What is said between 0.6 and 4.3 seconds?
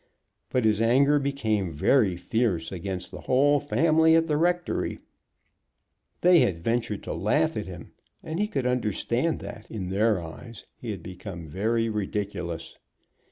his anger became very fierce against the whole family at